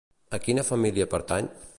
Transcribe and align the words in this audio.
A 0.37 0.39
quina 0.45 0.63
família 0.69 1.07
pertany? 1.13 1.51